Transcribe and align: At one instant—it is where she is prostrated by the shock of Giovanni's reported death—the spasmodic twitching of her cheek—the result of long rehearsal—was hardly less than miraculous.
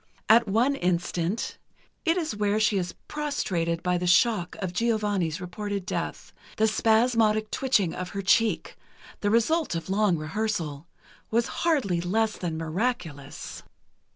At 0.27 0.47
one 0.47 0.73
instant—it 0.75 2.17
is 2.17 2.35
where 2.35 2.59
she 2.59 2.79
is 2.79 2.95
prostrated 3.07 3.83
by 3.83 3.99
the 3.99 4.07
shock 4.07 4.55
of 4.55 4.73
Giovanni's 4.73 5.39
reported 5.39 5.85
death—the 5.85 6.67
spasmodic 6.67 7.51
twitching 7.51 7.93
of 7.93 8.09
her 8.09 8.23
cheek—the 8.23 9.29
result 9.29 9.75
of 9.75 9.91
long 9.91 10.17
rehearsal—was 10.17 11.45
hardly 11.47 12.01
less 12.01 12.35
than 12.35 12.57
miraculous. 12.57 13.61